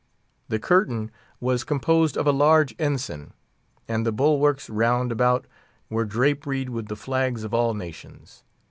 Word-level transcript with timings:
The 0.49 0.57
curtain 0.57 1.11
was 1.39 1.63
composed 1.63 2.17
of 2.17 2.25
a 2.25 2.31
large 2.31 2.73
ensign, 2.79 3.33
and 3.87 4.03
the 4.03 4.11
bulwarks 4.11 4.67
round 4.67 5.11
about 5.11 5.45
were 5.91 6.05
draperied 6.05 6.69
with 6.69 6.87
the 6.87 6.95
flags 6.95 7.43
of 7.43 7.53
all 7.53 7.75
nations. 7.75 8.41